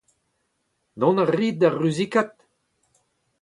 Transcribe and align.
Dont 1.01 1.21
a 1.23 1.25
rit 1.35 1.57
da 1.59 1.69
ruzikat? 1.71 2.31